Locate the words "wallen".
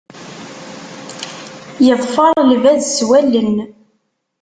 3.07-3.53